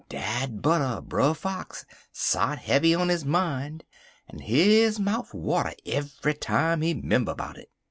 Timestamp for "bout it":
7.35-7.69